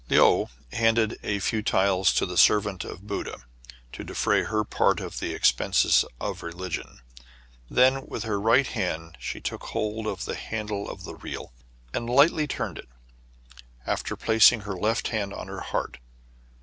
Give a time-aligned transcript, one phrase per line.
[0.09, 3.43] Le ou handed a few taels to the servant of Buddha
[3.91, 7.01] to defray her part of the expenses of religion;
[7.69, 11.53] then with her right hand she took hold of the handle of the reel,
[11.93, 12.89] and lightly turned it,
[13.85, 15.99] after placing her left hand on her heart.